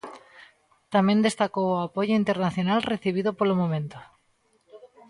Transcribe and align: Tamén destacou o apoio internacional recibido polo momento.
Tamén 0.93 1.25
destacou 1.27 1.67
o 1.71 1.83
apoio 1.87 2.13
internacional 2.21 2.79
recibido 2.93 3.29
polo 3.39 3.55
momento. 3.61 3.97